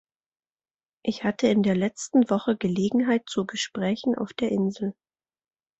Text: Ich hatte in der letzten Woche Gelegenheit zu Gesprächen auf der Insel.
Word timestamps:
Ich 1.05 1.23
hatte 1.23 1.45
in 1.45 1.61
der 1.61 1.75
letzten 1.75 2.27
Woche 2.31 2.57
Gelegenheit 2.57 3.29
zu 3.29 3.45
Gesprächen 3.45 4.15
auf 4.17 4.33
der 4.33 4.49
Insel. 4.49 4.95